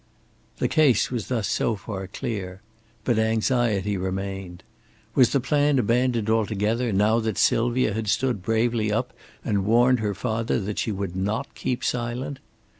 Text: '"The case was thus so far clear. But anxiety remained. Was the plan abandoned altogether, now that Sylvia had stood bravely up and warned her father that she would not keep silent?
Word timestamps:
'"The 0.57 0.67
case 0.67 1.11
was 1.11 1.27
thus 1.27 1.47
so 1.47 1.75
far 1.75 2.07
clear. 2.07 2.63
But 3.03 3.19
anxiety 3.19 3.97
remained. 3.97 4.63
Was 5.13 5.29
the 5.29 5.39
plan 5.39 5.77
abandoned 5.77 6.27
altogether, 6.27 6.91
now 6.91 7.19
that 7.19 7.37
Sylvia 7.37 7.93
had 7.93 8.07
stood 8.07 8.41
bravely 8.41 8.91
up 8.91 9.13
and 9.45 9.63
warned 9.63 9.99
her 9.99 10.15
father 10.15 10.59
that 10.61 10.79
she 10.79 10.91
would 10.91 11.15
not 11.15 11.53
keep 11.53 11.83
silent? 11.83 12.39